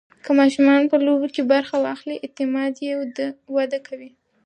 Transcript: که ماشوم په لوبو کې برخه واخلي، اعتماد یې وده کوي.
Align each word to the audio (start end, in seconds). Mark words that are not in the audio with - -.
که 0.23 0.31
ماشوم 0.37 0.67
په 0.91 0.97
لوبو 1.05 1.27
کې 1.35 1.41
برخه 1.53 1.75
واخلي، 1.85 2.15
اعتماد 2.25 2.73
یې 2.85 2.93
وده 3.55 3.79
کوي. 3.87 4.09